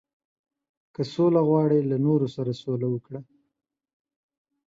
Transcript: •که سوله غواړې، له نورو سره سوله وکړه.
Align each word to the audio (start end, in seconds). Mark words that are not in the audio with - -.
•که 0.93 1.01
سوله 1.13 1.41
غواړې، 1.47 1.79
له 1.89 1.97
نورو 2.05 2.27
سره 2.35 2.51
سوله 2.61 2.87
وکړه. 2.89 3.19